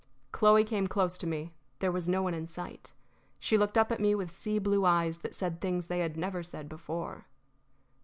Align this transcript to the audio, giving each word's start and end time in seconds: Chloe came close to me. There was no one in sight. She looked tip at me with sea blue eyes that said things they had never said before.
Chloe 0.31 0.63
came 0.63 0.87
close 0.87 1.15
to 1.19 1.27
me. 1.27 1.53
There 1.77 1.91
was 1.91 2.09
no 2.09 2.23
one 2.23 2.33
in 2.33 2.47
sight. 2.47 2.93
She 3.37 3.55
looked 3.55 3.75
tip 3.75 3.91
at 3.91 3.99
me 3.99 4.15
with 4.15 4.31
sea 4.31 4.57
blue 4.57 4.83
eyes 4.83 5.19
that 5.19 5.35
said 5.35 5.61
things 5.61 5.85
they 5.85 5.99
had 5.99 6.17
never 6.17 6.41
said 6.41 6.67
before. 6.67 7.27